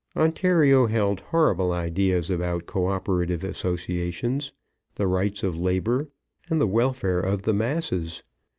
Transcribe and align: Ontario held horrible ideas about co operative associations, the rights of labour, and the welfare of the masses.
Ontario 0.17 0.87
held 0.87 1.19
horrible 1.19 1.71
ideas 1.71 2.31
about 2.31 2.65
co 2.65 2.87
operative 2.87 3.43
associations, 3.43 4.51
the 4.95 5.05
rights 5.05 5.43
of 5.43 5.59
labour, 5.59 6.09
and 6.49 6.59
the 6.59 6.65
welfare 6.65 7.19
of 7.19 7.43
the 7.43 7.53
masses. 7.53 8.23